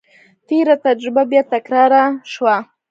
تېره 0.47 0.75
تجربه 0.85 1.23
بیا 1.31 1.41
تکرار 1.53 1.93
شوه. 2.33 2.55